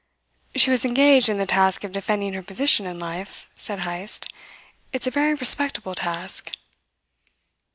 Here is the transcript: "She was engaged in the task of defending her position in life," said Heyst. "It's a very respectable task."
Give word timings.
"She 0.55 0.71
was 0.71 0.83
engaged 0.83 1.29
in 1.29 1.37
the 1.37 1.45
task 1.45 1.83
of 1.83 1.91
defending 1.91 2.33
her 2.33 2.41
position 2.41 2.87
in 2.87 2.97
life," 2.97 3.47
said 3.55 3.81
Heyst. 3.81 4.25
"It's 4.91 5.05
a 5.05 5.11
very 5.11 5.35
respectable 5.35 5.93
task." 5.93 6.53